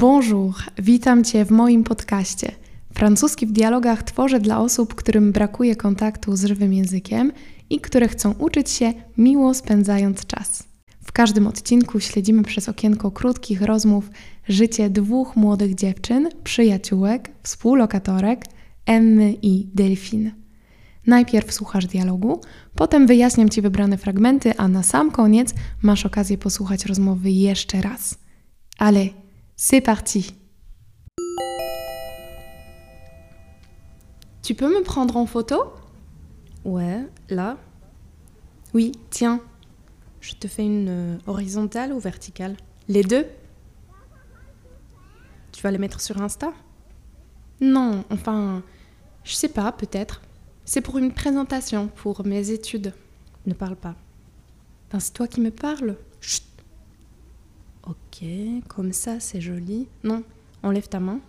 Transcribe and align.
Bonjour, 0.00 0.54
witam 0.78 1.24
Cię 1.24 1.44
w 1.44 1.50
moim 1.50 1.84
podcaście. 1.84 2.52
Francuski 2.94 3.46
w 3.46 3.52
dialogach 3.52 4.02
tworzę 4.02 4.40
dla 4.40 4.60
osób, 4.60 4.94
którym 4.94 5.32
brakuje 5.32 5.76
kontaktu 5.76 6.36
z 6.36 6.44
żywym 6.44 6.72
językiem 6.72 7.32
i 7.70 7.80
które 7.80 8.08
chcą 8.08 8.32
uczyć 8.32 8.70
się 8.70 8.92
miło 9.18 9.54
spędzając 9.54 10.26
czas. 10.26 10.64
W 11.04 11.12
każdym 11.12 11.46
odcinku 11.46 12.00
śledzimy 12.00 12.42
przez 12.42 12.68
okienko 12.68 13.10
krótkich 13.10 13.62
rozmów 13.62 14.10
życie 14.48 14.90
dwóch 14.90 15.36
młodych 15.36 15.74
dziewczyn, 15.74 16.28
przyjaciółek, 16.44 17.30
współlokatorek, 17.42 18.44
Emmy 18.86 19.34
i 19.42 19.66
Delfin. 19.74 20.32
Najpierw 21.06 21.52
słuchasz 21.52 21.86
dialogu, 21.86 22.40
potem 22.74 23.06
wyjaśniam 23.06 23.48
Ci 23.48 23.62
wybrane 23.62 23.98
fragmenty, 23.98 24.56
a 24.56 24.68
na 24.68 24.82
sam 24.82 25.10
koniec 25.10 25.54
masz 25.82 26.06
okazję 26.06 26.38
posłuchać 26.38 26.86
rozmowy 26.86 27.30
jeszcze 27.30 27.80
raz. 27.80 28.18
Ale 28.78 29.06
C'est 29.62 29.82
parti. 29.82 30.34
Tu 34.42 34.54
peux 34.54 34.74
me 34.74 34.82
prendre 34.82 35.18
en 35.18 35.26
photo? 35.26 35.74
Ouais, 36.64 37.06
là. 37.28 37.58
Oui, 38.72 38.92
tiens. 39.10 39.42
Je 40.22 40.32
te 40.32 40.48
fais 40.48 40.64
une 40.64 40.88
euh, 40.88 41.18
horizontale 41.26 41.92
ou 41.92 41.98
verticale? 41.98 42.56
Les 42.88 43.02
deux 43.02 43.26
Tu 45.52 45.60
vas 45.60 45.70
les 45.70 45.76
mettre 45.76 46.00
sur 46.00 46.22
Insta? 46.22 46.54
Non, 47.60 48.02
enfin, 48.08 48.62
je 49.24 49.34
sais 49.34 49.50
pas, 49.50 49.72
peut-être. 49.72 50.22
C'est 50.64 50.80
pour 50.80 50.96
une 50.96 51.12
présentation, 51.12 51.88
pour 51.88 52.24
mes 52.24 52.50
études. 52.50 52.94
Ne 53.44 53.52
parle 53.52 53.76
pas. 53.76 53.94
Ben, 54.90 55.00
c'est 55.00 55.12
toi 55.12 55.28
qui 55.28 55.42
me 55.42 55.50
parles. 55.50 55.98
Chut 56.22 56.49
Ok, 57.86 58.24
comme 58.68 58.92
ça 58.92 59.20
c'est 59.20 59.40
joli. 59.40 59.88
Non, 60.04 60.22
enlève 60.62 60.88
ta 60.88 61.00
main. 61.00 61.20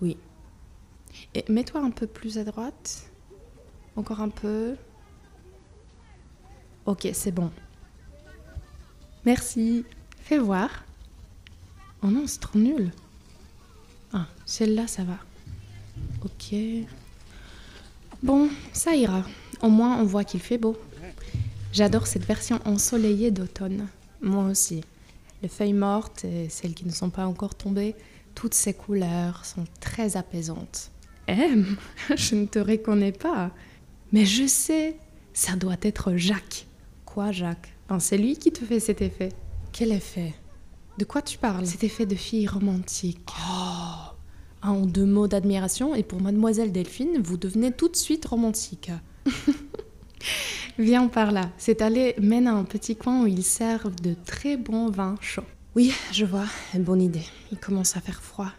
Oui. 0.00 0.16
Et 1.34 1.44
mets-toi 1.48 1.80
un 1.80 1.90
peu 1.90 2.06
plus 2.06 2.38
à 2.38 2.44
droite. 2.44 3.10
Encore 3.96 4.20
un 4.20 4.28
peu. 4.28 4.76
Ok, 6.86 7.08
c'est 7.12 7.32
bon. 7.32 7.50
Merci. 9.24 9.84
Fais 10.22 10.38
voir. 10.38 10.84
Oh 12.02 12.06
non, 12.06 12.26
c'est 12.26 12.40
trop 12.40 12.58
nul. 12.58 12.90
Ah, 14.12 14.26
celle-là, 14.46 14.86
ça 14.86 15.04
va. 15.04 15.18
Ok. 16.24 16.54
Bon, 18.22 18.48
ça 18.72 18.94
ira. 18.94 19.22
Au 19.62 19.68
moins, 19.68 19.98
on 19.98 20.04
voit 20.04 20.24
qu'il 20.24 20.40
fait 20.40 20.58
beau. 20.58 20.78
J'adore 21.72 22.06
cette 22.06 22.24
version 22.24 22.58
ensoleillée 22.64 23.30
d'automne. 23.30 23.86
Moi 24.20 24.44
aussi. 24.44 24.82
Les 25.42 25.48
feuilles 25.48 25.72
mortes 25.72 26.24
et 26.24 26.48
celles 26.48 26.74
qui 26.74 26.84
ne 26.86 26.92
sont 26.92 27.10
pas 27.10 27.26
encore 27.26 27.54
tombées, 27.54 27.94
toutes 28.34 28.54
ces 28.54 28.74
couleurs 28.74 29.44
sont 29.44 29.64
très 29.80 30.16
apaisantes. 30.16 30.90
M, 31.26 31.76
je 32.16 32.34
ne 32.34 32.46
te 32.46 32.58
reconnais 32.58 33.12
pas. 33.12 33.50
Mais 34.12 34.24
je 34.26 34.46
sais, 34.46 34.96
ça 35.32 35.56
doit 35.56 35.76
être 35.82 36.14
Jacques. 36.16 36.66
Quoi, 37.04 37.32
Jacques? 37.32 37.72
Ben, 37.88 38.00
C'est 38.00 38.18
lui 38.18 38.36
qui 38.36 38.52
te 38.52 38.64
fait 38.64 38.80
cet 38.80 39.00
effet. 39.02 39.30
Quel 39.72 39.92
effet? 39.92 40.34
De 40.98 41.04
quoi 41.04 41.22
tu 41.22 41.38
parles? 41.38 41.66
Cet 41.66 41.84
effet 41.84 42.06
de 42.06 42.14
fille 42.14 42.46
romantique. 42.46 43.20
Oh 43.38 44.14
En 44.62 44.84
deux 44.86 45.06
mots 45.06 45.28
d'admiration, 45.28 45.94
et 45.94 46.02
pour 46.02 46.20
mademoiselle 46.20 46.72
Delphine, 46.72 47.20
vous 47.22 47.36
devenez 47.36 47.72
tout 47.72 47.88
de 47.88 47.96
suite 47.96 48.26
romantique. 48.26 48.90
Viens 50.78 51.08
par 51.08 51.32
là. 51.32 51.50
Cette 51.58 51.82
allée 51.82 52.14
mène 52.20 52.46
à 52.46 52.54
un 52.54 52.64
petit 52.64 52.96
coin 52.96 53.22
où 53.22 53.26
ils 53.26 53.44
servent 53.44 53.94
de 54.00 54.14
très 54.24 54.56
bons 54.56 54.90
vins 54.90 55.16
chauds. 55.20 55.44
Oui, 55.74 55.92
je 56.12 56.24
vois. 56.24 56.46
Bonne 56.74 57.02
idée. 57.02 57.24
Il 57.52 57.58
commence 57.58 57.96
à 57.96 58.00
faire 58.00 58.22
froid. 58.22 58.52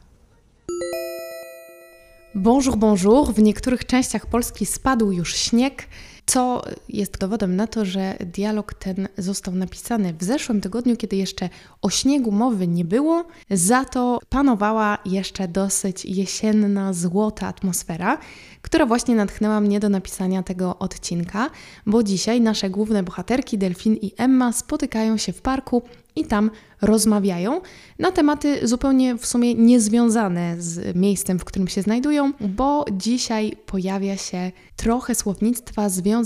Bonjour, 2.36 2.78
bonjour. 2.78 3.32
W 3.34 3.42
niektórych 3.42 3.86
częściach 3.86 4.26
Polski 4.26 4.66
spadł 4.66 5.12
już 5.12 5.36
śnieg, 5.36 5.88
co 6.32 6.62
jest 6.90 7.18
dowodem 7.18 7.56
na 7.56 7.68
to, 7.68 7.86
że 7.86 8.16
dialog 8.20 8.74
ten 8.74 9.08
został 9.18 9.56
napisany 9.56 10.14
w 10.14 10.24
zeszłym 10.24 10.62
tygodniu, 10.62 10.98
kiedy 10.98 11.16
jeszcze 11.16 11.50
o 11.82 11.90
śniegu 11.90 12.32
mowy 12.32 12.68
nie 12.68 12.86
było, 12.86 13.26
za 13.50 13.86
to 13.86 14.20
panowała 14.30 14.98
jeszcze 15.06 15.48
dosyć 15.48 16.06
jesienna, 16.06 16.94
złota 16.94 17.48
atmosfera, 17.48 18.18
która 18.62 18.86
właśnie 18.86 19.16
natchnęła 19.16 19.60
mnie 19.60 19.80
do 19.80 19.90
napisania 19.90 20.44
tego 20.44 20.80
odcinka, 20.80 21.50
bo 21.86 22.04
dzisiaj 22.04 22.42
nasze 22.42 22.70
główne 22.70 23.04
bohaterki, 23.04 23.58
Delfin 23.58 23.96
i 23.96 24.12
Emma, 24.18 24.54
spotykają 24.54 25.18
się 25.18 25.34
w 25.34 25.42
parku 25.42 25.82
i 26.16 26.26
tam 26.26 26.52
rozmawiają 26.82 27.62
na 28.00 28.12
tematy 28.12 28.68
zupełnie 28.68 29.16
w 29.16 29.26
sumie 29.26 29.56
niezwiązane 29.56 30.56
z 30.60 30.96
miejscem, 30.96 31.40
w 31.40 31.46
którym 31.46 31.68
się 31.68 31.82
znajdują, 31.82 32.34
bo 32.40 32.86
dzisiaj 32.92 33.58
pojawia 33.66 34.18
się 34.18 34.52
trochę 34.76 35.16
słownictwa 35.16 35.90
związanego 35.90 36.21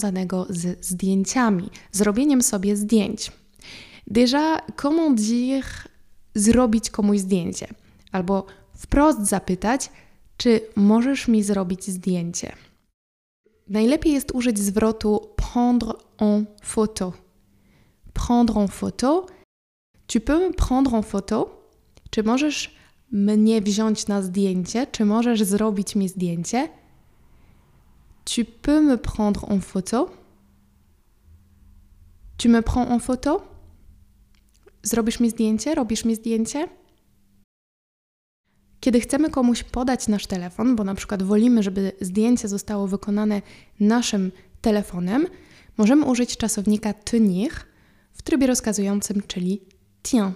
z 0.49 0.85
zdjęciami, 0.85 1.69
zrobieniem 1.91 2.41
sobie 2.41 2.75
zdjęć. 2.75 3.31
Déjà, 4.11 4.59
comment 4.81 5.21
dire 5.21 5.67
zrobić 6.35 6.89
komuś 6.89 7.19
zdjęcie? 7.19 7.67
Albo 8.11 8.45
wprost 8.77 9.21
zapytać, 9.21 9.89
czy 10.37 10.61
możesz 10.75 11.27
mi 11.27 11.43
zrobić 11.43 11.83
zdjęcie? 11.83 12.55
Najlepiej 13.67 14.13
jest 14.13 14.31
użyć 14.31 14.59
zwrotu 14.59 15.29
prendre 15.35 15.93
en 16.17 16.45
photo. 16.61 17.13
Prendre 18.13 18.61
en 18.61 18.67
photo 18.67 19.25
Tu 20.07 20.19
peux 20.19 20.39
me 20.39 20.53
prendre 20.53 20.93
en 20.93 21.03
photo? 21.03 21.69
Czy 22.09 22.23
możesz 22.23 22.75
mnie 23.11 23.61
wziąć 23.61 24.07
na 24.07 24.21
zdjęcie? 24.21 24.87
Czy 24.87 25.05
możesz 25.05 25.43
zrobić 25.43 25.95
mi 25.95 26.09
zdjęcie? 26.09 26.69
Tu 28.25 28.45
peux 28.45 28.81
me 28.81 28.97
prendre 28.97 29.51
en 29.51 29.61
photo? 29.61 30.09
Tu 32.37 32.49
me 32.49 32.61
prends 32.61 32.91
en 32.91 32.99
photo? 32.99 33.41
Zrobisz 34.83 35.19
mi 35.19 35.29
zdjęcie? 35.29 35.75
Robisz 35.75 36.05
mi 36.05 36.15
zdjęcie? 36.15 36.67
Kiedy 38.79 38.99
chcemy 38.99 39.29
komuś 39.29 39.63
podać 39.63 40.07
nasz 40.07 40.27
telefon, 40.27 40.75
bo 40.75 40.83
na 40.83 40.95
przykład 40.95 41.23
wolimy, 41.23 41.63
żeby 41.63 41.91
zdjęcie 42.01 42.47
zostało 42.47 42.87
wykonane 42.87 43.41
naszym 43.79 44.31
telefonem, 44.61 45.27
możemy 45.77 46.05
użyć 46.05 46.37
czasownika 46.37 46.93
tenir 46.93 47.51
w 48.13 48.21
trybie 48.21 48.47
rozkazującym, 48.47 49.21
czyli 49.27 49.61
tiens, 50.03 50.35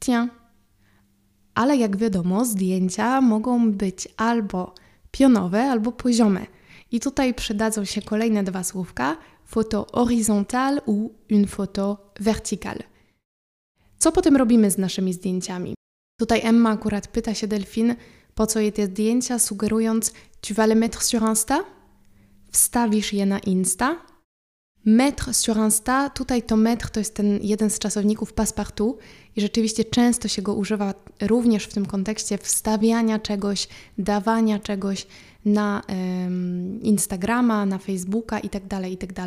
tiens. 0.00 0.30
Ale 1.54 1.76
jak 1.76 1.96
wiadomo, 1.96 2.44
zdjęcia 2.44 3.20
mogą 3.20 3.72
być 3.72 4.08
albo 4.16 4.74
pionowe, 5.10 5.62
albo 5.62 5.92
poziome. 5.92 6.46
I 6.96 7.00
tutaj 7.00 7.34
przydadzą 7.34 7.84
się 7.84 8.02
kolejne 8.02 8.44
dwa 8.44 8.64
słówka: 8.64 9.16
photo 9.44 9.86
horizontale 9.92 10.84
ou 10.86 11.14
une 11.30 11.46
photo 11.46 12.12
verticale. 12.20 12.82
Co 13.98 14.12
potem 14.12 14.36
robimy 14.36 14.70
z 14.70 14.78
naszymi 14.78 15.12
zdjęciami? 15.12 15.74
Tutaj 16.20 16.40
Emma 16.44 16.70
akurat 16.70 17.08
pyta 17.08 17.34
się 17.34 17.46
Delfin, 17.46 17.94
po 18.34 18.46
co 18.46 18.60
jej 18.60 18.72
te 18.72 18.86
zdjęcia, 18.86 19.38
sugerując: 19.38 20.12
Tu 20.40 20.54
vas 20.54 20.68
les 20.68 20.78
mettre 20.78 21.02
sur 21.02 21.22
Insta? 21.28 21.64
Wstawisz 22.52 23.12
je 23.12 23.26
na 23.26 23.38
Insta? 23.38 23.96
Mettre 24.84 25.34
sur 25.34 25.56
Insta, 25.56 26.10
tutaj 26.10 26.42
to 26.42 26.56
mettre 26.56 26.88
to 26.88 27.00
jest 27.00 27.14
ten 27.14 27.38
jeden 27.42 27.70
z 27.70 27.78
czasowników 27.78 28.32
passepartout 28.32 28.98
i 29.36 29.40
rzeczywiście 29.40 29.84
często 29.84 30.28
się 30.28 30.42
go 30.42 30.54
używa 30.54 30.94
również 31.20 31.64
w 31.64 31.72
tym 31.74 31.86
kontekście 31.86 32.38
wstawiania 32.38 33.18
czegoś, 33.18 33.68
dawania 33.98 34.58
czegoś 34.58 35.06
na 35.46 35.82
Instagrama, 36.82 37.66
na 37.66 37.78
Facebooka 37.78 38.38
itd., 38.38 38.90
itd. 38.90 39.26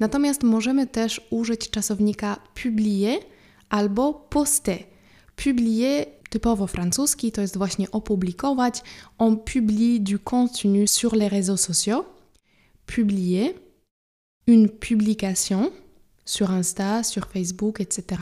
Natomiast 0.00 0.42
możemy 0.42 0.86
też 0.86 1.20
użyć 1.30 1.70
czasownika 1.70 2.36
publier 2.62 3.18
albo 3.68 4.14
poster. 4.14 4.78
Publier 5.36 6.06
typowo 6.30 6.66
francuski 6.66 7.32
to 7.32 7.40
jest 7.40 7.56
właśnie 7.56 7.90
opublikować. 7.90 8.82
On 9.18 9.36
publie 9.36 10.00
du 10.00 10.18
contenu 10.18 10.88
sur 10.88 11.14
les 11.16 11.28
réseaux 11.28 11.60
sociaux. 11.60 12.04
Publier 12.86 13.54
une 14.46 14.68
publication 14.68 15.70
sur 16.24 16.50
Insta, 16.50 17.02
sur 17.02 17.26
Facebook, 17.26 17.80
etc. 17.80 18.20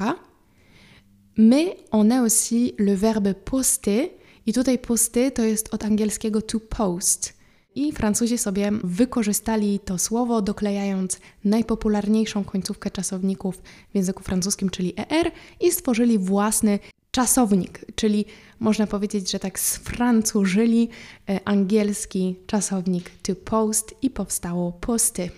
Mais 1.36 1.76
on 1.93 2.10
a 2.10 2.22
aussi 2.22 2.75
le 2.78 2.94
verbe 2.94 3.34
poster. 3.34 4.19
I 4.46 4.52
tutaj 4.52 4.78
poster 4.78 5.32
to 5.32 5.42
jest 5.42 5.75
od 5.75 5.84
angielskiego 5.84 6.42
to 6.42 6.60
post. 6.60 7.40
I 7.75 7.92
Francuzi 7.92 8.38
sobie 8.38 8.70
wykorzystali 8.84 9.81
to 9.84 9.98
słowo, 9.98 10.42
doklejając 10.42 11.20
najpopularniejszą 11.44 12.44
końcówkę 12.44 12.90
czasowników 12.90 13.62
w 13.90 13.94
języku 13.94 14.22
francuskim, 14.22 14.70
czyli 14.70 14.94
er, 14.96 15.31
i 15.60 15.70
stworzyli 15.70 16.19
własny 16.19 16.78
czasownik, 17.10 17.84
czyli 17.94 18.25
można 18.60 18.87
powiedzieć, 18.87 19.31
że 19.31 19.38
tak 19.38 19.60
sfrancużyli 19.60 20.88
e, 21.28 21.40
angielski 21.44 22.36
czasownik 22.46 23.10
to 23.22 23.34
post 23.34 23.94
i 24.02 24.10
powstało 24.10 24.72
posty. 24.72 25.31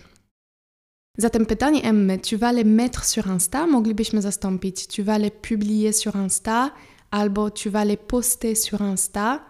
Zatem 1.17 1.45
pytanie 1.45 1.83
Emmy, 1.83 2.19
tu 2.19 2.37
vas 2.37 2.55
les 2.55 2.65
mettre 2.65 3.05
sur 3.05 3.27
Insta, 3.27 3.67
moglibyśmy 3.67 4.21
zastąpić 4.21 4.87
tu 4.87 5.03
vas 5.03 5.21
les 5.21 5.31
publier 5.49 5.93
sur 5.93 6.15
Insta 6.15 6.71
albo 7.13 7.51
tu 7.51 7.69
vas 7.69 7.85
les 7.85 7.97
poster 7.97 8.55
sur 8.55 8.81
Insta. 8.81 9.45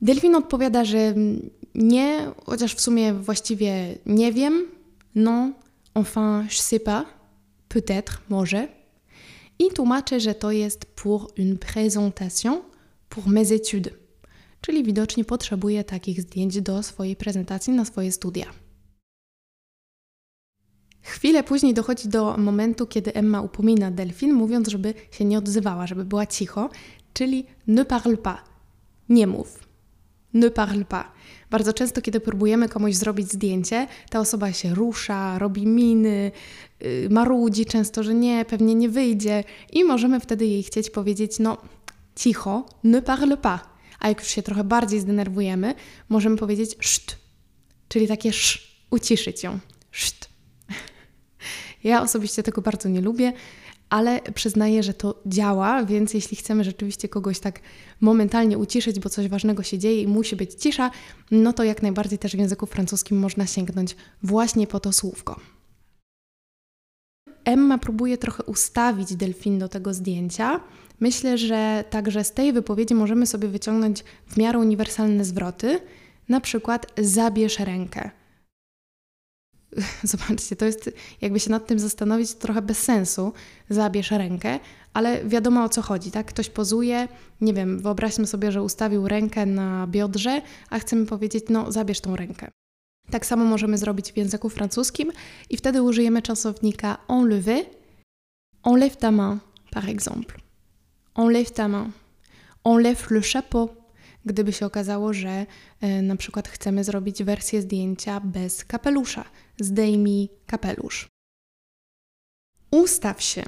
Delfin 0.00 0.34
odpowiada, 0.34 0.84
że 0.84 1.14
nie, 1.74 2.30
chociaż 2.46 2.74
w 2.74 2.80
sumie 2.80 3.12
właściwie 3.12 3.98
nie 4.06 4.32
wiem. 4.32 4.66
Non, 5.14 5.52
enfin, 5.94 6.46
je 6.50 6.62
sais 6.62 6.82
pas. 6.82 7.06
Peut-être, 7.68 8.18
może. 8.28 8.68
I 9.58 9.68
tłumaczę, 9.74 10.20
że 10.20 10.34
to 10.34 10.52
jest 10.52 10.84
pour 10.84 11.32
une 11.38 11.56
présentation 11.56 12.62
pour 13.08 13.28
mes 13.28 13.50
études. 13.52 13.90
Czyli 14.60 14.84
widocznie 14.84 15.24
potrzebuje 15.24 15.84
takich 15.84 16.22
zdjęć 16.22 16.60
do 16.60 16.82
swojej 16.82 17.16
prezentacji 17.16 17.72
na 17.72 17.84
swoje 17.84 18.12
studia. 18.12 18.63
Chwilę 21.04 21.42
później 21.42 21.74
dochodzi 21.74 22.08
do 22.08 22.36
momentu, 22.36 22.86
kiedy 22.86 23.14
Emma 23.14 23.40
upomina 23.40 23.90
Delfin, 23.90 24.32
mówiąc, 24.32 24.68
żeby 24.68 24.94
się 25.10 25.24
nie 25.24 25.38
odzywała, 25.38 25.86
żeby 25.86 26.04
była 26.04 26.26
cicho, 26.26 26.70
czyli 27.12 27.46
ne 27.66 27.84
parle 27.84 28.16
pas, 28.16 28.38
nie 29.08 29.26
mów. 29.26 29.68
Ne 30.34 30.50
parle 30.50 30.84
pas. 30.84 31.06
Bardzo 31.50 31.72
często, 31.72 32.02
kiedy 32.02 32.20
próbujemy 32.20 32.68
komuś 32.68 32.94
zrobić 32.94 33.32
zdjęcie, 33.32 33.86
ta 34.10 34.20
osoba 34.20 34.52
się 34.52 34.74
rusza, 34.74 35.38
robi 35.38 35.66
miny, 35.66 36.32
yy, 36.80 37.08
marudzi 37.10 37.66
często, 37.66 38.02
że 38.02 38.14
nie, 38.14 38.44
pewnie 38.44 38.74
nie 38.74 38.88
wyjdzie, 38.88 39.44
i 39.72 39.84
możemy 39.84 40.20
wtedy 40.20 40.46
jej 40.46 40.62
chcieć 40.62 40.90
powiedzieć: 40.90 41.38
No, 41.38 41.58
cicho, 42.16 42.66
ne 42.84 43.02
parle 43.02 43.36
pas. 43.36 43.60
A 44.00 44.08
jak 44.08 44.20
już 44.20 44.28
się 44.28 44.42
trochę 44.42 44.64
bardziej 44.64 45.00
zdenerwujemy, 45.00 45.74
możemy 46.08 46.36
powiedzieć 46.36 46.76
szt, 46.80 47.16
czyli 47.88 48.08
takie 48.08 48.28
sz, 48.28 48.62
uciszyć 48.90 49.42
ją. 49.42 49.58
Szt. 49.92 50.33
Ja 51.84 52.02
osobiście 52.02 52.42
tego 52.42 52.62
bardzo 52.62 52.88
nie 52.88 53.00
lubię, 53.00 53.32
ale 53.90 54.20
przyznaję, 54.34 54.82
że 54.82 54.94
to 54.94 55.22
działa, 55.26 55.84
więc 55.84 56.14
jeśli 56.14 56.36
chcemy 56.36 56.64
rzeczywiście 56.64 57.08
kogoś 57.08 57.38
tak 57.38 57.60
momentalnie 58.00 58.58
uciszyć, 58.58 59.00
bo 59.00 59.08
coś 59.08 59.28
ważnego 59.28 59.62
się 59.62 59.78
dzieje 59.78 60.02
i 60.02 60.06
musi 60.06 60.36
być 60.36 60.54
cisza, 60.54 60.90
no 61.30 61.52
to 61.52 61.64
jak 61.64 61.82
najbardziej 61.82 62.18
też 62.18 62.36
w 62.36 62.38
języku 62.38 62.66
francuskim 62.66 63.18
można 63.18 63.46
sięgnąć 63.46 63.96
właśnie 64.22 64.66
po 64.66 64.80
to 64.80 64.92
słówko. 64.92 65.40
Emma 67.44 67.78
próbuje 67.78 68.18
trochę 68.18 68.42
ustawić 68.42 69.16
delfin 69.16 69.58
do 69.58 69.68
tego 69.68 69.94
zdjęcia. 69.94 70.60
Myślę, 71.00 71.38
że 71.38 71.84
także 71.90 72.24
z 72.24 72.32
tej 72.32 72.52
wypowiedzi 72.52 72.94
możemy 72.94 73.26
sobie 73.26 73.48
wyciągnąć 73.48 74.04
w 74.26 74.36
miarę 74.36 74.58
uniwersalne 74.58 75.24
zwroty, 75.24 75.80
na 76.28 76.40
przykład 76.40 76.92
zabierz 76.98 77.58
rękę. 77.58 78.10
Zobaczcie, 80.02 80.56
to 80.56 80.64
jest, 80.64 80.90
jakby 81.20 81.40
się 81.40 81.50
nad 81.50 81.66
tym 81.66 81.78
zastanowić, 81.78 82.34
trochę 82.34 82.62
bez 82.62 82.78
sensu. 82.78 83.32
Zabierz 83.70 84.10
rękę, 84.10 84.60
ale 84.92 85.24
wiadomo 85.24 85.64
o 85.64 85.68
co 85.68 85.82
chodzi, 85.82 86.10
tak? 86.10 86.26
Ktoś 86.26 86.50
pozuje, 86.50 87.08
nie 87.40 87.54
wiem, 87.54 87.80
wyobraźmy 87.80 88.26
sobie, 88.26 88.52
że 88.52 88.62
ustawił 88.62 89.08
rękę 89.08 89.46
na 89.46 89.86
biodrze, 89.86 90.42
a 90.70 90.78
chcemy 90.78 91.06
powiedzieć, 91.06 91.44
no 91.48 91.72
zabierz 91.72 92.00
tą 92.00 92.16
rękę. 92.16 92.50
Tak 93.10 93.26
samo 93.26 93.44
możemy 93.44 93.78
zrobić 93.78 94.12
w 94.12 94.16
języku 94.16 94.48
francuskim 94.48 95.12
i 95.50 95.56
wtedy 95.56 95.82
użyjemy 95.82 96.22
czasownika 96.22 96.98
enlever. 97.08 97.64
Enlève 98.64 98.96
ta 98.96 99.10
main, 99.10 99.38
par 99.70 99.88
exemple. 99.88 100.36
Enlève 101.14 101.50
ta 101.50 101.68
main. 101.68 101.90
Enlève 102.64 103.10
le 103.10 103.20
chapeau 103.32 103.68
gdyby 104.24 104.52
się 104.52 104.66
okazało, 104.66 105.12
że 105.12 105.46
y, 105.82 106.02
na 106.02 106.16
przykład 106.16 106.48
chcemy 106.48 106.84
zrobić 106.84 107.24
wersję 107.24 107.62
zdjęcia 107.62 108.20
bez 108.20 108.64
kapelusza. 108.64 109.24
Zdejmij 109.60 110.28
kapelusz. 110.46 111.08
Ustaw 112.70 113.22
się. 113.22 113.44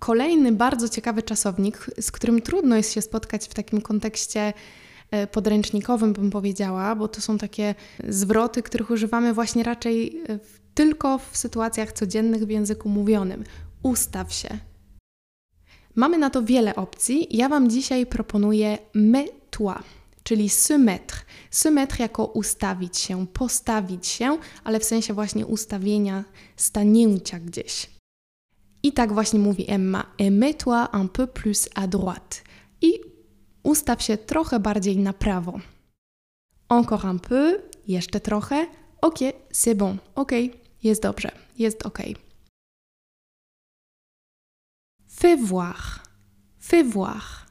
Kolejny 0.00 0.52
bardzo 0.52 0.88
ciekawy 0.88 1.22
czasownik, 1.22 1.90
z 2.00 2.10
którym 2.10 2.42
trudno 2.42 2.76
jest 2.76 2.92
się 2.92 3.02
spotkać 3.02 3.48
w 3.48 3.54
takim 3.54 3.80
kontekście 3.80 4.52
e, 5.10 5.26
podręcznikowym, 5.26 6.12
bym 6.12 6.30
powiedziała, 6.30 6.94
bo 6.96 7.08
to 7.08 7.20
są 7.20 7.38
takie 7.38 7.74
zwroty, 8.08 8.62
których 8.62 8.90
używamy 8.90 9.34
właśnie 9.34 9.62
raczej 9.62 10.22
e, 10.28 10.38
tylko 10.74 11.18
w 11.18 11.36
sytuacjach 11.36 11.92
codziennych 11.92 12.44
w 12.44 12.50
języku 12.50 12.88
mówionym. 12.88 13.44
Ustaw 13.82 14.32
się. 14.32 14.58
Mamy 15.94 16.18
na 16.18 16.30
to 16.30 16.42
wiele 16.42 16.76
opcji. 16.76 17.36
Ja 17.36 17.48
Wam 17.48 17.70
dzisiaj 17.70 18.06
proponuję 18.06 18.78
mets-toi, 19.50 19.82
czyli 20.22 20.48
se 20.48 20.78
mettre. 20.78 21.24
Se 21.50 21.70
mettre 21.70 22.02
jako 22.02 22.24
ustawić 22.24 22.98
się, 22.98 23.26
postawić 23.26 24.06
się, 24.06 24.38
ale 24.64 24.80
w 24.80 24.84
sensie 24.84 25.14
właśnie 25.14 25.46
ustawienia, 25.46 26.24
stanięcia 26.56 27.38
gdzieś. 27.40 27.90
I 28.82 28.92
tak 28.92 29.12
właśnie 29.12 29.38
mówi 29.38 29.70
Emma, 29.70 30.06
et 30.18 30.32
mets-toi 30.32 30.88
un 30.92 31.08
peu 31.08 31.26
plus 31.26 31.68
à 31.74 31.88
droite. 31.88 32.36
I 32.82 33.00
ustaw 33.62 34.02
się 34.02 34.16
trochę 34.16 34.60
bardziej 34.60 34.96
na 34.96 35.12
prawo. 35.12 35.60
Encore 36.68 37.04
un 37.04 37.18
peu, 37.18 37.62
jeszcze 37.86 38.20
trochę. 38.20 38.66
Ok, 39.00 39.18
c'est 39.52 39.74
bon, 39.74 39.98
ok, 40.14 40.32
jest 40.82 41.02
dobrze, 41.02 41.30
jest 41.58 41.86
ok. 41.86 41.98
Fais 45.08 45.36
voir. 45.36 46.02
Fais 46.58 46.84
voir. 46.84 47.46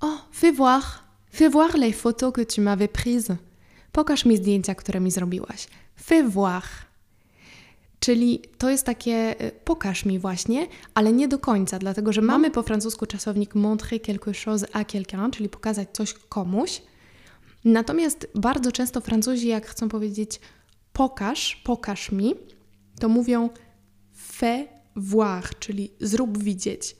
Oh, 0.00 0.18
fais 0.32 0.56
voir. 0.56 1.02
Fais 1.32 1.48
voir 1.48 1.76
les 1.76 1.92
photos 1.92 2.32
que 2.32 2.44
tu 2.44 2.60
m'avais 2.60 2.88
prises. 2.88 3.36
Pokaż 3.92 4.24
mi 4.24 4.36
zdjęcia, 4.36 4.74
które 4.74 5.00
mi 5.00 5.10
zrobiłaś. 5.10 5.66
Fais 5.96 6.30
voir. 6.30 6.62
Czyli 8.00 8.42
to 8.58 8.70
jest 8.70 8.86
takie 8.86 9.34
y, 9.42 9.50
pokaż 9.64 10.04
mi 10.04 10.18
właśnie, 10.18 10.66
ale 10.94 11.12
nie 11.12 11.28
do 11.28 11.38
końca, 11.38 11.78
dlatego 11.78 12.12
że 12.12 12.22
mamy 12.22 12.50
po 12.50 12.62
francusku 12.62 13.06
czasownik 13.06 13.54
montrer 13.54 14.02
quelque 14.02 14.32
chose 14.44 14.66
à 14.72 14.84
quelqu'un, 14.84 15.30
czyli 15.30 15.48
pokazać 15.48 15.88
coś 15.92 16.14
komuś. 16.14 16.82
Natomiast 17.64 18.28
bardzo 18.34 18.72
często 18.72 19.00
Francuzi, 19.00 19.48
jak 19.48 19.66
chcą 19.66 19.88
powiedzieć 19.88 20.40
pokaż, 20.92 21.56
pokaż 21.64 22.12
mi, 22.12 22.34
to 23.00 23.08
mówią 23.08 23.50
fais 24.12 24.68
voir, 24.96 25.58
czyli 25.58 25.90
zrób 26.00 26.38
widzieć. 26.38 26.96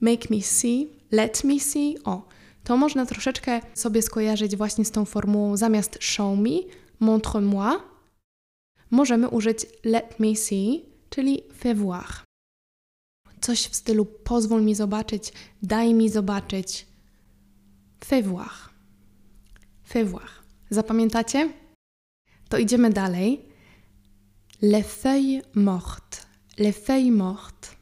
Make 0.00 0.30
me 0.30 0.42
see, 0.42 0.88
let 1.12 1.44
me 1.44 1.60
see. 1.60 1.94
O, 2.04 2.28
to 2.66 2.76
można 2.76 3.06
troszeczkę 3.06 3.60
sobie 3.74 4.02
skojarzyć 4.02 4.56
właśnie 4.56 4.84
z 4.84 4.90
tą 4.90 5.04
formułą 5.04 5.56
zamiast 5.56 5.98
show 6.00 6.38
me, 6.38 6.50
montre-moi. 7.00 7.78
Możemy 8.90 9.28
użyć 9.28 9.66
let 9.84 10.20
me 10.20 10.36
see, 10.36 10.84
czyli 11.10 11.42
fais 11.52 11.78
voir. 11.78 12.24
Coś 13.40 13.66
w 13.66 13.74
stylu 13.76 14.04
pozwól 14.04 14.62
mi 14.62 14.74
zobaczyć, 14.74 15.32
daj 15.62 15.94
mi 15.94 16.08
zobaczyć. 16.08 16.86
Fais 18.04 18.26
voir. 18.26 18.54
Fais 19.84 20.08
voir. 20.08 20.30
Zapamiętacie? 20.70 21.52
To 22.48 22.58
idziemy 22.58 22.90
dalej. 22.90 23.42
Les 24.62 24.86
feuilles 24.86 25.44
mortes 25.54 26.26
Les 26.58 26.72
feuilles 26.72 27.16
mortes. 27.16 27.76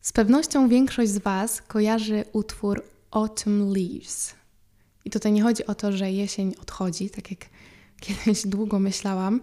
Z 0.00 0.12
pewnością 0.12 0.68
większość 0.68 1.10
z 1.10 1.18
Was 1.18 1.62
kojarzy 1.62 2.24
utwór 2.32 2.93
Autumn 3.14 3.72
Leaves. 3.72 4.34
I 5.04 5.10
tutaj 5.10 5.32
nie 5.32 5.42
chodzi 5.42 5.66
o 5.66 5.74
to, 5.74 5.92
że 5.92 6.12
jesień 6.12 6.54
odchodzi, 6.62 7.10
tak 7.10 7.30
jak 7.30 7.40
kiedyś 8.04 8.46
długo 8.46 8.78
myślałam, 8.78 9.40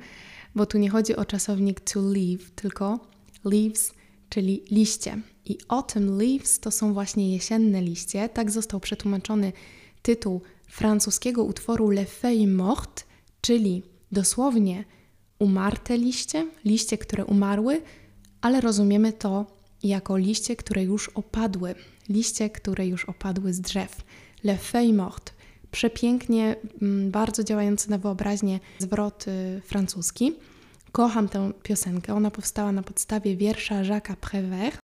bo 0.55 0.65
tu 0.65 0.77
nie 0.77 0.89
chodzi 0.89 1.15
o 1.15 1.25
czasownik 1.25 1.79
to 1.79 2.01
leave, 2.01 2.51
tylko 2.55 2.99
leaves, 3.43 3.93
czyli 4.29 4.63
liście. 4.71 5.21
I 5.45 5.57
autumn 5.67 6.17
leaves 6.17 6.59
to 6.59 6.71
są 6.71 6.93
właśnie 6.93 7.33
jesienne 7.33 7.81
liście. 7.81 8.29
Tak 8.29 8.51
został 8.51 8.79
przetłumaczony 8.79 9.53
tytuł 10.01 10.41
francuskiego 10.67 11.43
utworu 11.43 11.89
Les 11.89 12.09
Feuilles 12.09 12.55
Mortes, 12.55 13.05
czyli 13.41 13.83
dosłownie 14.11 14.85
umarte 15.39 15.97
liście, 15.97 16.47
liście, 16.65 16.97
które 16.97 17.25
umarły, 17.25 17.81
ale 18.41 18.61
rozumiemy 18.61 19.13
to 19.13 19.60
jako 19.83 20.17
liście, 20.17 20.55
które 20.55 20.83
już 20.83 21.09
opadły, 21.09 21.75
liście, 22.09 22.49
które 22.49 22.87
już 22.87 23.05
opadły 23.05 23.53
z 23.53 23.61
drzew. 23.61 24.03
Le 24.43 24.57
feuille 24.57 24.93
morte. 24.93 25.31
Przepięknie, 25.71 26.55
mm, 26.81 27.11
bardzo 27.11 27.43
działający 27.43 27.89
na 27.89 27.97
wyobraźnię 27.97 28.59
zwrot 28.79 29.25
y, 29.27 29.61
francuski. 29.65 30.33
Kocham 30.91 31.29
tę 31.29 31.51
piosenkę. 31.63 32.13
Ona 32.13 32.31
powstała 32.31 32.71
na 32.71 32.83
podstawie 32.83 33.35
wiersza 33.35 33.83
Jacques'a 33.83 34.15
Prévert. 34.15 34.77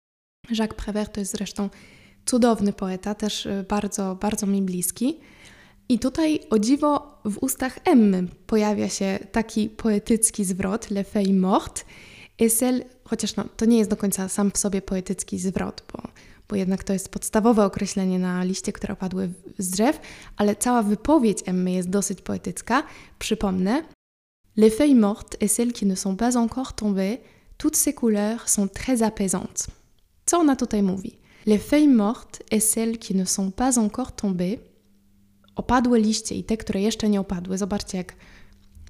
Jacques 0.50 0.78
Prévert 0.78 1.14
to 1.14 1.20
jest 1.20 1.32
zresztą 1.32 1.70
cudowny 2.26 2.74
poeta, 2.74 3.16
też 3.16 3.46
y, 3.46 3.66
bardzo, 3.70 4.16
bardzo 4.16 4.48
mi 4.48 4.62
bliski. 4.62 5.20
I 5.90 6.00
tutaj 6.00 6.40
o 6.50 6.60
dziwo 6.60 7.22
w 7.26 7.38
ustach 7.38 7.80
Emmy 7.86 8.28
pojawia 8.48 8.90
się 8.90 9.20
taki 9.32 9.70
poetycki 9.70 10.46
zwrot 10.46 10.92
Le 10.92 11.04
feuille 11.04 11.40
morte. 11.40 11.82
Celle 12.38 12.86
chociaż 13.04 13.36
no, 13.36 13.46
to 13.58 13.66
nie 13.66 13.78
jest 13.78 13.90
do 13.90 13.98
końca 13.98 14.30
sam 14.30 14.52
w 14.52 14.58
sobie 14.58 14.82
poetycki 14.82 15.40
zwrot, 15.40 15.84
bo, 15.94 16.02
bo 16.50 16.56
jednak 16.56 16.84
to 16.84 16.94
jest 16.94 17.10
podstawowe 17.10 17.66
określenie 17.66 18.20
na 18.20 18.44
liście, 18.44 18.74
które 18.74 18.94
opadły 18.94 19.30
z 19.58 19.70
drzew, 19.70 20.00
ale 20.38 20.56
cała 20.56 20.84
wypowiedź 20.84 21.40
Emmy 21.46 21.72
jest 21.72 21.90
dosyć 21.90 22.22
poetycka. 22.22 22.84
Przypomnę. 23.20 23.84
Les 24.58 24.78
feuilles 24.78 25.00
mortes 25.00 25.38
et 25.42 25.52
celles 25.52 25.74
qui 25.74 25.86
ne 25.86 25.96
sont 25.96 26.18
pas 26.18 26.38
encore 26.38 26.74
tombées, 26.74 27.18
toutes 27.58 27.78
ces 27.78 27.94
couleurs 27.94 28.50
sont 28.50 28.70
très 28.74 29.04
apaisantes. 29.04 29.68
Co 30.26 30.38
ona 30.38 30.56
tutaj 30.56 30.84
mówi? 30.84 31.12
Les 31.46 31.60
feuilles 31.60 31.96
mortes 31.96 32.44
et 32.52 32.64
celles 32.74 32.98
qui 32.98 33.16
ne 33.16 33.26
sont 33.26 33.52
pas 33.52 33.78
encore 33.78 34.12
tombées. 34.12 34.60
Opadłe 35.56 36.00
liście 36.00 36.36
i 36.36 36.44
te, 36.44 36.58
które 36.58 36.82
jeszcze 36.82 37.10
nie 37.10 37.20
opadły. 37.20 37.58
Zobaczcie, 37.58 37.98
jak, 37.98 38.14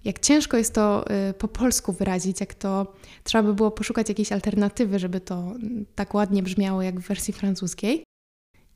jak 0.06 0.20
ciężko 0.20 0.58
jest 0.58 0.74
to 0.74 1.06
y, 1.30 1.34
po 1.34 1.48
polsku 1.48 1.94
wyrazić, 1.94 2.40
jak 2.40 2.54
to 2.54 2.94
trzeba 3.24 3.44
by 3.44 3.54
było 3.54 3.72
poszukać 3.72 4.10
jakiejś 4.10 4.32
alternatywy, 4.32 5.00
żeby 5.00 5.22
to 5.22 5.54
tak 5.96 6.14
ładnie 6.14 6.44
brzmiało 6.44 6.82
jak 6.82 7.00
w 7.00 7.08
wersji 7.08 7.34
francuskiej. 7.34 8.04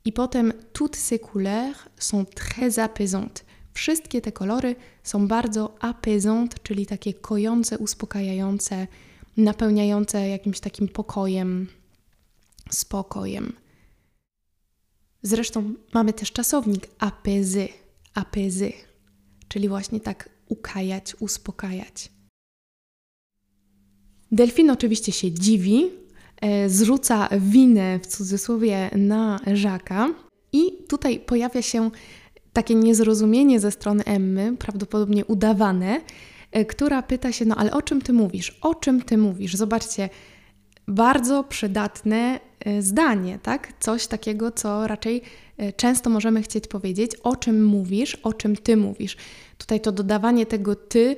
I 0.04 0.12
potem 0.12 0.52
toutes 0.72 0.96
ces 0.96 1.20
couleurs 1.20 1.78
sont 1.98 2.34
très 2.34 2.78
apaisantes. 2.78 3.44
Wszystkie 3.72 4.20
te 4.20 4.32
kolory 4.32 4.76
są 5.02 5.28
bardzo 5.28 5.74
apaisantes, 5.80 6.60
czyli 6.62 6.86
takie 6.86 7.14
kojące, 7.14 7.78
uspokajające, 7.78 8.86
napełniające 9.36 10.28
jakimś 10.28 10.60
takim 10.60 10.88
pokojem, 10.88 11.68
spokojem. 12.70 13.52
Zresztą 15.22 15.74
mamy 15.94 16.12
też 16.12 16.32
czasownik 16.32 16.88
apaiser, 16.98 17.68
apaiser, 18.14 18.72
czyli 19.48 19.68
właśnie 19.68 20.00
tak 20.00 20.28
ukajać, 20.50 21.16
uspokajać. 21.20 22.10
Delfin 24.32 24.70
oczywiście 24.70 25.12
się 25.12 25.32
dziwi, 25.32 25.90
e, 26.40 26.68
zrzuca 26.68 27.28
winę 27.38 27.98
w 27.98 28.06
cudzysłowie 28.06 28.90
na 28.96 29.40
Żaka 29.54 30.08
i 30.52 30.72
tutaj 30.88 31.20
pojawia 31.20 31.62
się 31.62 31.90
takie 32.52 32.74
niezrozumienie 32.74 33.60
ze 33.60 33.70
strony 33.70 34.04
Emmy, 34.04 34.56
prawdopodobnie 34.58 35.24
udawane, 35.24 36.00
e, 36.52 36.64
która 36.64 37.02
pyta 37.02 37.32
się, 37.32 37.44
no 37.44 37.56
ale 37.56 37.72
o 37.72 37.82
czym 37.82 38.02
ty 38.02 38.12
mówisz? 38.12 38.58
O 38.60 38.74
czym 38.74 39.02
ty 39.02 39.18
mówisz? 39.18 39.54
Zobaczcie, 39.54 40.08
bardzo 40.88 41.44
przydatne 41.44 42.40
e, 42.60 42.82
zdanie, 42.82 43.38
tak? 43.42 43.72
Coś 43.80 44.06
takiego, 44.06 44.50
co 44.50 44.86
raczej 44.86 45.22
często 45.76 46.10
możemy 46.10 46.42
chcieć 46.42 46.66
powiedzieć, 46.66 47.16
o 47.16 47.36
czym 47.36 47.64
mówisz, 47.64 48.14
o 48.14 48.32
czym 48.32 48.56
ty 48.56 48.76
mówisz. 48.76 49.16
Tutaj 49.60 49.80
to 49.80 49.92
dodawanie 49.92 50.46
tego 50.46 50.76
ty 50.76 51.16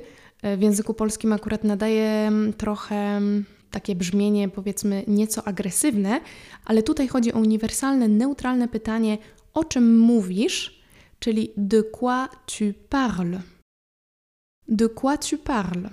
w 0.57 0.61
języku 0.61 0.93
polskim 0.93 1.33
akurat 1.33 1.63
nadaje 1.63 2.27
mm, 2.27 2.53
trochę 2.53 2.95
mm, 2.95 3.45
takie 3.71 3.95
brzmienie, 3.95 4.49
powiedzmy, 4.49 5.03
nieco 5.07 5.47
agresywne, 5.47 6.21
ale 6.65 6.83
tutaj 6.83 7.07
chodzi 7.07 7.33
o 7.33 7.39
uniwersalne, 7.39 8.07
neutralne 8.07 8.67
pytanie, 8.67 9.17
o 9.53 9.63
czym 9.63 9.99
mówisz, 9.99 10.83
czyli 11.19 11.51
de 11.57 11.83
quoi 11.83 12.27
tu 12.45 12.65
parles? 12.89 13.41
De 14.67 14.89
quoi 14.89 15.17
tu 15.17 15.37
parles? 15.37 15.91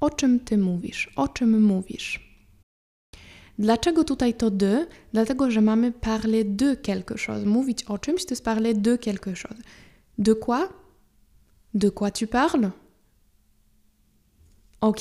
O 0.00 0.10
czym 0.10 0.40
ty 0.40 0.58
mówisz? 0.58 1.12
O 1.16 1.28
czym 1.28 1.62
mówisz? 1.62 2.38
Dlaczego 3.58 4.04
tutaj 4.04 4.34
to 4.34 4.50
de? 4.50 4.86
Dlatego, 5.12 5.50
że 5.50 5.60
mamy 5.60 5.92
parler 5.92 6.44
de 6.46 6.76
quelque 6.76 7.14
chose. 7.26 7.46
Mówić 7.46 7.84
o 7.84 7.98
czymś 7.98 8.24
to 8.24 8.32
jest 8.32 8.44
parler 8.44 8.76
de 8.76 8.98
quelque 8.98 9.30
chose. 9.30 9.62
De 10.18 10.34
quoi? 10.34 10.68
De 11.74 11.90
quoi 11.90 12.10
tu 12.10 12.26
parles? 12.26 12.70
Ok. 14.80 15.00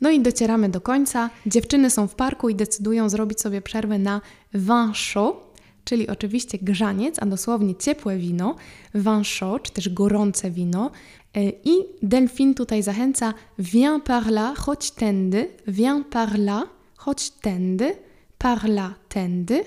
No 0.00 0.10
i 0.10 0.20
docieramy 0.20 0.68
do 0.68 0.80
końca. 0.80 1.30
Dziewczyny 1.46 1.90
są 1.90 2.06
w 2.06 2.14
parku 2.14 2.48
i 2.48 2.54
decydują 2.54 3.08
zrobić 3.08 3.40
sobie 3.40 3.62
przerwę 3.62 3.98
na 3.98 4.20
vin 4.54 4.92
chaud 5.14 5.50
czyli 5.84 6.08
oczywiście 6.08 6.58
grzaniec, 6.58 7.16
a 7.22 7.26
dosłownie 7.26 7.74
ciepłe 7.74 8.16
wino, 8.16 8.56
vin 8.94 9.22
chaud, 9.38 9.62
czy 9.62 9.72
też 9.72 9.88
gorące 9.88 10.50
wino. 10.50 10.90
E, 11.34 11.50
I 11.64 11.72
delfin 12.02 12.54
tutaj 12.54 12.82
zachęca 12.82 13.34
viens 13.58 14.02
par 14.04 14.30
là, 14.30 14.54
chodź 14.54 14.90
tędy, 14.90 15.48
viens 15.66 16.04
par 16.10 16.38
là, 16.38 16.62
chodź 16.96 17.30
tędy, 17.30 17.94
par 18.38 18.68
là, 18.68 18.94
tędy. 19.08 19.64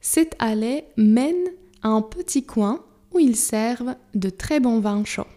Cette 0.00 0.36
allée 0.38 0.82
mène 0.96 1.50
un 1.82 2.02
petit 2.02 2.42
coin 2.42 2.78
où 3.12 3.18
ils 3.18 3.36
servent 3.36 3.94
de 4.14 4.30
très 4.30 4.60
bons 4.60 4.80
vins 4.80 5.04
chauds. 5.04 5.30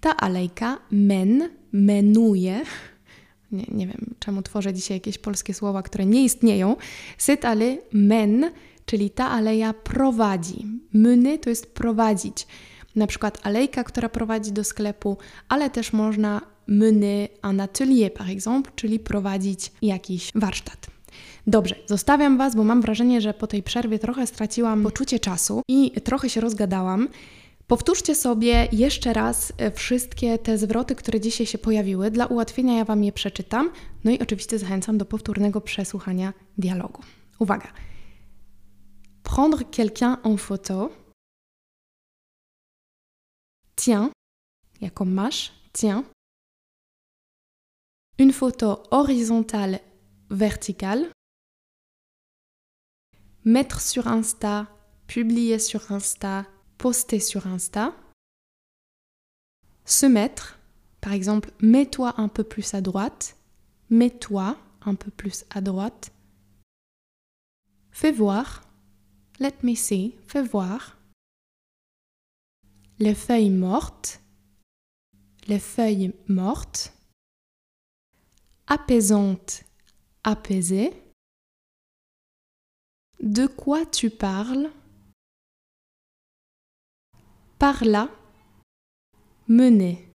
Ta 0.00 0.10
alejka 0.10 0.78
mène, 0.90 1.50
menuje, 1.72 2.62
nie, 3.52 3.64
nie 3.68 3.86
wiem 3.86 4.14
czemu 4.18 4.42
tworzę 4.42 4.74
dzisiaj 4.74 4.96
jakieś 4.96 5.18
polskie 5.18 5.54
słowa, 5.54 5.82
które 5.82 6.06
nie 6.06 6.24
istnieją. 6.24 6.76
Cette 7.18 7.48
allée 7.48 7.78
mène 7.92 8.50
czyli 8.86 9.10
ta 9.10 9.30
aleja 9.30 9.72
prowadzi. 9.72 10.66
Mny 10.92 11.38
to 11.38 11.50
jest 11.50 11.74
prowadzić. 11.74 12.46
Na 12.96 13.06
przykład 13.06 13.40
alejka, 13.42 13.84
która 13.84 14.08
prowadzi 14.08 14.52
do 14.52 14.64
sklepu, 14.64 15.16
ale 15.48 15.70
też 15.70 15.92
można 15.92 16.40
mener 16.66 17.28
un 17.42 17.60
atelier, 17.60 18.14
par 18.14 18.30
exemple, 18.30 18.72
czyli 18.76 18.98
prowadzić 18.98 19.72
jakiś 19.82 20.32
warsztat. 20.34 20.93
Dobrze, 21.46 21.76
zostawiam 21.86 22.38
Was, 22.38 22.56
bo 22.56 22.64
mam 22.64 22.80
wrażenie, 22.80 23.20
że 23.20 23.34
po 23.34 23.46
tej 23.46 23.62
przerwie 23.62 23.98
trochę 23.98 24.26
straciłam 24.26 24.82
poczucie 24.82 25.20
czasu 25.20 25.62
i 25.68 25.90
trochę 25.90 26.30
się 26.30 26.40
rozgadałam. 26.40 27.08
Powtórzcie 27.66 28.14
sobie 28.14 28.68
jeszcze 28.72 29.12
raz 29.12 29.52
e, 29.58 29.70
wszystkie 29.70 30.38
te 30.38 30.58
zwroty, 30.58 30.94
które 30.94 31.20
dzisiaj 31.20 31.46
się 31.46 31.58
pojawiły. 31.58 32.10
Dla 32.10 32.26
ułatwienia 32.26 32.76
ja 32.76 32.84
Wam 32.84 33.04
je 33.04 33.12
przeczytam. 33.12 33.70
No 34.04 34.10
i 34.10 34.18
oczywiście 34.18 34.58
zachęcam 34.58 34.98
do 34.98 35.04
powtórnego 35.04 35.60
przesłuchania 35.60 36.32
dialogu. 36.58 37.02
Uwaga! 37.38 37.72
Prendre 39.22 39.64
quelqu'un 39.64 40.16
en 40.24 40.38
photo. 40.38 40.90
Tiens, 43.76 44.10
comme 44.94 45.14
mâche, 45.14 45.50
tiens. 45.72 46.04
Une 48.18 48.32
photo 48.32 48.82
horizontale, 48.90 49.78
verticale. 50.30 51.10
Mettre 53.44 53.80
sur 53.80 54.08
Insta, 54.08 54.68
publier 55.06 55.58
sur 55.58 55.92
Insta, 55.92 56.46
poster 56.78 57.20
sur 57.20 57.46
Insta. 57.46 57.94
Se 59.84 60.06
mettre, 60.06 60.58
par 61.00 61.12
exemple, 61.12 61.52
mets-toi 61.60 62.14
un 62.18 62.28
peu 62.28 62.44
plus 62.44 62.74
à 62.74 62.80
droite, 62.80 63.36
mets-toi 63.90 64.56
un 64.82 64.94
peu 64.94 65.10
plus 65.10 65.44
à 65.50 65.60
droite. 65.60 66.10
Fais 67.90 68.12
voir, 68.12 68.64
Let 69.40 69.64
me 69.64 69.74
see, 69.74 70.14
fais 70.28 70.42
voir. 70.42 70.96
Les 73.00 73.14
feuilles 73.14 73.50
mortes. 73.50 74.20
Les 75.48 75.58
feuilles 75.58 76.14
mortes. 76.28 76.92
Apaisante, 78.68 79.64
apaisée. 80.24 80.92
De 83.20 83.46
quoi 83.46 83.86
tu 83.86 84.10
parles? 84.10 84.70
Par 87.58 87.84
là, 87.84 88.10
mener. 89.48 90.10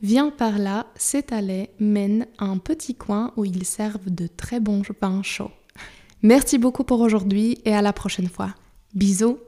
Viens 0.00 0.30
par 0.30 0.58
là, 0.58 0.86
c'est 0.96 1.32
allée 1.32 1.70
mène 1.78 2.26
à 2.38 2.46
un 2.46 2.58
petit 2.58 2.94
coin 2.94 3.32
où 3.36 3.44
ils 3.44 3.64
servent 3.64 4.10
de 4.10 4.26
très 4.26 4.60
bons 4.60 4.82
pains 4.98 5.22
chauds. 5.22 5.52
Merci 6.22 6.58
beaucoup 6.58 6.84
pour 6.84 7.00
aujourd'hui 7.00 7.58
et 7.64 7.74
à 7.74 7.82
la 7.82 7.92
prochaine 7.92 8.28
fois. 8.28 8.54
Bisous. 8.94 9.38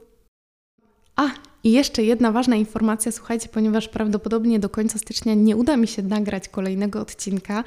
A, 1.17 1.27
i 1.63 1.71
jeszcze 1.71 2.03
jedna 2.03 2.31
ważna 2.31 2.55
informacja, 2.55 3.11
słuchajcie, 3.11 3.49
ponieważ 3.49 3.87
prawdopodobnie 3.87 4.59
do 4.59 4.69
końca 4.69 4.99
stycznia 4.99 5.33
nie 5.33 5.57
uda 5.57 5.77
mi 5.77 5.87
się 5.87 6.01
nagrać 6.01 6.49
kolejnego 6.49 7.01
odcinka, 7.01 7.63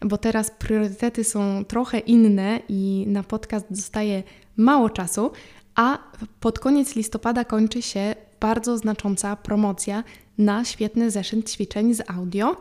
bo 0.00 0.18
teraz 0.18 0.50
priorytety 0.50 1.24
są 1.24 1.64
trochę 1.64 1.98
inne 1.98 2.60
i 2.68 3.04
na 3.08 3.22
podcast 3.22 3.66
zostaje 3.70 4.22
mało 4.56 4.90
czasu, 4.90 5.30
a 5.74 5.98
pod 6.40 6.58
koniec 6.58 6.96
listopada 6.96 7.44
kończy 7.44 7.82
się 7.82 8.14
bardzo 8.40 8.78
znacząca 8.78 9.36
promocja 9.36 10.04
na 10.38 10.64
świetny 10.64 11.10
zeszyt 11.10 11.50
ćwiczeń 11.50 11.94
z 11.94 12.10
audio. 12.10 12.56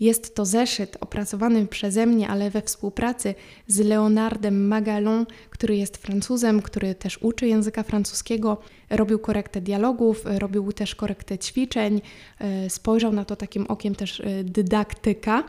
Jest 0.00 0.34
to 0.34 0.44
zeszyt 0.44 0.96
opracowany 1.00 1.66
przeze 1.66 2.06
mnie, 2.06 2.28
ale 2.28 2.50
we 2.50 2.62
współpracy 2.62 3.34
z 3.66 3.78
Leonardem 3.78 4.68
Magalon, 4.68 5.26
który 5.50 5.76
jest 5.76 5.96
Francuzem, 5.96 6.62
który 6.62 6.94
też 6.94 7.18
uczy 7.22 7.46
języka 7.46 7.82
francuskiego, 7.82 8.58
robił 8.90 9.18
korektę 9.18 9.60
dialogów, 9.60 10.22
robił 10.24 10.72
też 10.72 10.94
korektę 10.94 11.38
ćwiczeń, 11.38 12.00
e, 12.38 12.70
spojrzał 12.70 13.12
na 13.12 13.24
to 13.24 13.36
takim 13.36 13.66
okiem 13.66 13.94
też 13.94 14.20
e, 14.20 14.44
dydaktyka. 14.44 15.44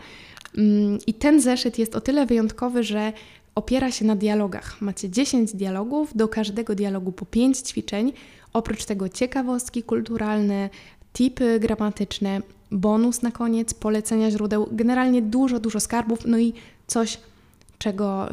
Mm, 0.58 0.98
I 1.08 1.13
ten 1.13 1.41
zeszyt 1.41 1.79
jest 1.79 1.96
o 1.96 2.01
tyle 2.01 2.25
wyjątkowy, 2.25 2.84
że 2.84 3.13
opiera 3.55 3.91
się 3.91 4.05
na 4.05 4.15
dialogach. 4.15 4.81
Macie 4.81 5.10
10 5.10 5.55
dialogów, 5.55 6.17
do 6.17 6.27
każdego 6.27 6.75
dialogu 6.75 7.12
po 7.12 7.25
5 7.25 7.58
ćwiczeń. 7.58 8.13
Oprócz 8.53 8.86
tego 8.86 9.10
ciekawostki 9.10 9.84
kulturalne, 9.84 10.70
tipy 11.13 11.60
gramatyczne, 11.60 12.41
bonus 12.72 13.22
na 13.22 13.32
koniec, 13.32 13.74
polecenia 13.74 14.32
źródeł, 14.32 14.68
generalnie 14.72 15.22
dużo, 15.22 15.60
dużo 15.60 15.80
skarbów, 15.80 16.20
no 16.25 16.38
i 16.38 16.53
coś, 16.88 17.18
czego 17.77 18.30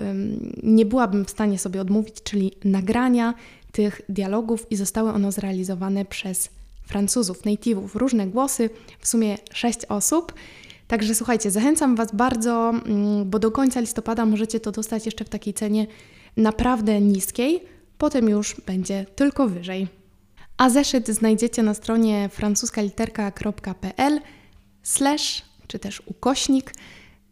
nie 0.63 0.87
byłabym 0.87 1.25
w 1.25 1.31
stanie 1.31 1.59
sobie 1.59 1.81
odmówić, 1.81 2.23
czyli 2.23 2.53
nagrania 2.65 3.35
tych 3.73 4.01
dialogów 4.09 4.67
i 4.71 4.77
zostały 4.77 5.13
one 5.13 5.33
zrealizowane 5.33 6.05
przez 6.05 6.49
Francuzów, 6.87 7.43
native'ów, 7.43 7.89
różne 7.95 8.27
głosy, 8.27 8.71
w 9.01 9.09
sumie 9.09 9.39
sześć 9.53 9.85
osób. 9.85 10.35
Także 10.89 11.15
słuchajcie, 11.15 11.51
zachęcam 11.51 11.97
Was 11.97 12.15
bardzo, 12.15 12.75
bo 13.25 13.39
do 13.39 13.51
końca 13.51 13.81
listopada 13.81 14.27
możecie 14.27 14.61
to 14.61 14.73
dostać 14.73 15.07
jeszcze 15.07 15.25
w 15.25 15.29
takiej 15.29 15.55
cenie 15.55 15.87
naprawdę 16.37 17.01
niskiej, 17.01 17.61
potem 17.99 18.29
już 18.29 18.57
będzie 18.67 19.07
tylko 19.17 19.49
wyżej. 19.49 19.98
A 20.59 20.71
zeszyt 20.71 21.09
znajdziecie 21.09 21.63
na 21.63 21.75
stronie 21.75 22.29
francuskaliterka.pl 22.29 24.21
slash 24.83 25.43
czy 25.67 25.79
też 25.79 26.03
ukośnik 26.07 26.73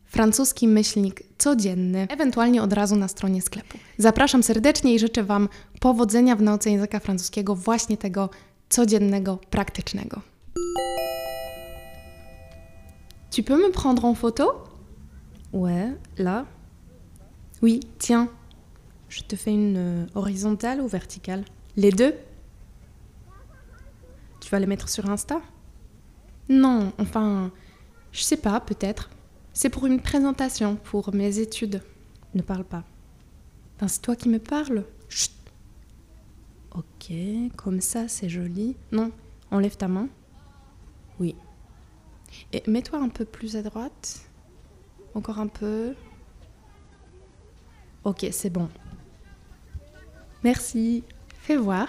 francuski 0.05 0.69
myślnik 0.69 1.23
codzienny, 1.39 2.07
ewentualnie 2.11 2.63
od 2.63 2.73
razu 2.73 2.97
na 2.97 3.09
stronie 3.09 3.43
sklepu. 3.43 3.79
Zapraszam 3.99 4.43
serdecznie 4.43 4.95
i 4.95 4.99
życzę 4.99 5.25
Wam 5.25 5.49
powodzenia 5.81 6.37
w 6.37 6.43
nauce 6.43 6.71
języka 6.71 7.01
francuskiego, 7.01 7.55
właśnie 7.55 7.97
tego 7.97 8.31
codziennego, 8.69 9.39
praktycznego. 9.51 10.21
Tu 13.37 13.43
peux 13.43 13.59
me 13.59 13.73
prendre 13.73 14.05
en 14.09 14.15
photo 14.15 14.65
Ouais, 15.53 15.95
là 16.19 16.45
Oui, 17.63 17.81
tiens. 17.99 18.29
Je 19.09 19.23
te 19.23 19.37
fais 19.37 19.55
une 19.55 19.77
euh, 19.77 20.07
horizontale 20.15 20.81
ou 20.81 20.89
verticale 20.89 21.45
Les 21.77 21.93
deux 21.93 22.13
Tu 24.47 24.53
vas 24.53 24.61
les 24.61 24.67
mettre 24.67 24.89
sur 24.89 25.11
Insta? 25.11 25.43
Non, 26.49 26.93
enfin, 26.99 27.51
je 28.13 28.21
sais 28.21 28.37
pas, 28.37 28.61
peut-être. 28.61 29.11
C'est 29.53 29.71
pour 29.71 29.87
une 29.87 30.01
présentation, 30.01 30.77
pour 30.77 31.13
mes 31.13 31.41
études. 31.41 31.83
Ne 32.33 32.43
parle 32.43 32.63
pas. 32.63 32.85
C'est 33.89 34.01
toi 34.01 34.15
qui 34.15 34.29
me 34.29 34.39
parles. 34.39 34.85
Chut. 35.09 35.33
Ok, 36.77 37.13
comme 37.57 37.81
ça, 37.81 38.07
c'est 38.07 38.29
joli. 38.29 38.77
Non, 38.93 39.11
enlève 39.51 39.77
ta 39.77 39.89
main. 39.89 40.09
Oui. 41.19 41.35
Et 42.53 42.63
mets-toi 42.69 43.01
un 43.01 43.09
peu 43.09 43.25
plus 43.25 43.57
à 43.57 43.63
droite. 43.63 44.31
Encore 45.17 45.41
un 45.41 45.49
peu. 45.49 45.97
Ok, 48.05 48.25
c'est 48.31 48.51
bon. 48.51 48.69
Merci. 50.45 51.03
Fais 51.35 51.57
voir. 51.57 51.89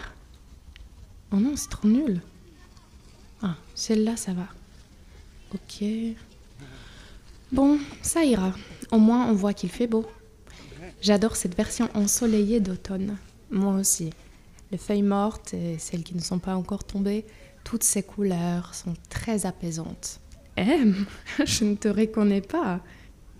Oh 1.31 1.35
non, 1.35 1.55
c'est 1.55 1.69
trop 1.69 1.87
nul. 1.87 2.19
Ah, 3.41 3.55
celle-là, 3.75 4.17
ça 4.17 4.33
va. 4.33 4.47
Ok. 5.53 5.85
Bon, 7.51 7.79
ça 8.01 8.25
ira. 8.25 8.53
Au 8.91 8.97
moins, 8.97 9.27
on 9.29 9.33
voit 9.33 9.53
qu'il 9.53 9.69
fait 9.69 9.87
beau. 9.87 10.05
J'adore 11.01 11.35
cette 11.35 11.55
version 11.55 11.89
ensoleillée 11.93 12.59
d'automne. 12.59 13.17
Moi 13.51 13.75
aussi. 13.75 14.09
Les 14.71 14.77
feuilles 14.77 15.01
mortes 15.03 15.53
et 15.53 15.77
celles 15.77 16.03
qui 16.03 16.15
ne 16.15 16.21
sont 16.21 16.39
pas 16.39 16.55
encore 16.55 16.83
tombées, 16.83 17.25
toutes 17.63 17.83
ces 17.83 18.03
couleurs 18.03 18.73
sont 18.75 18.93
très 19.09 19.45
apaisantes. 19.45 20.19
M, 20.57 21.05
je 21.45 21.63
ne 21.63 21.75
te 21.75 21.87
reconnais 21.87 22.41
pas. 22.41 22.81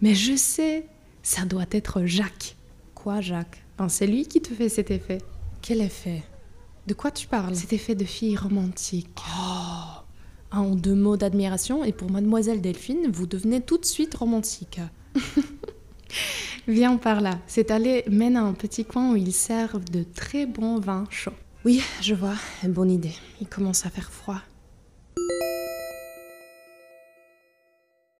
Mais 0.01 0.16
je 0.16 0.36
sais, 0.36 0.86
ça 1.24 1.44
doit 1.44 1.66
être 1.72 2.06
Jacques. 2.06 2.56
Quoi, 2.96 3.20
Jacques? 3.20 3.63
Ben, 3.77 3.89
C'est 3.89 4.08
lui 4.08 4.25
qui 4.27 4.42
te 4.42 4.54
fait 4.54 4.70
cet 4.70 4.92
effet. 4.92 5.18
Quel 5.62 5.82
effet? 5.82 6.24
De 6.86 6.94
quoi 6.94 7.12
tu 7.12 7.27
parles? 7.27 7.56
Cet 7.56 7.74
effet 7.74 7.96
de 7.96 8.06
fille 8.06 8.38
romantique. 8.38 9.10
Oh 9.18 9.87
En 10.51 10.75
deux 10.75 10.96
mots 10.96 11.18
d'admiration, 11.18 11.84
et 11.84 11.92
pour 11.92 12.10
mademoiselle 12.10 12.62
Delphine, 12.62 13.10
vous 13.12 13.27
devenez 13.27 13.62
tout 13.62 13.77
de 13.77 13.86
suite 13.86 14.16
romantique. 14.16 14.80
Viens 16.68 16.98
par 16.98 17.22
là. 17.22 17.39
Cet 17.48 17.72
allée 17.72 18.04
mène 18.10 18.38
à 18.38 18.44
un 18.44 18.54
petit 18.54 18.86
coin 18.86 19.12
où 19.12 19.16
ils 19.16 19.34
servent 19.34 19.84
de 19.86 20.04
très 20.04 20.46
bons 20.46 20.80
vins 20.80 21.06
chauds. 21.10 21.32
Oui, 21.66 21.82
je 22.01 22.13
vois. 22.13 22.36
Bonne 22.63 22.92
idée. 22.92 23.13
Il 23.42 23.48
commence 23.48 23.86
à 23.86 23.89
faire 23.89 24.12
froid. 24.12 24.42